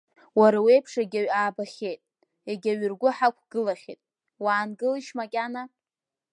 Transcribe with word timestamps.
Уара 0.39 0.59
уеиԥш 0.65 0.93
егьаҩ 1.01 1.27
аабахьеит, 1.39 2.01
егьаҩгьы 2.49 2.89
ргәы 2.93 3.09
ҳақәгыла-хьеит, 3.17 3.99
уаангылишь 4.43 5.11
макьана… 5.17 5.63